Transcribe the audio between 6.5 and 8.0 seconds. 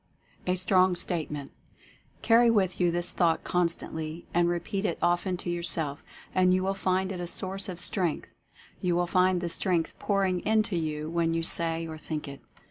you will find it a source of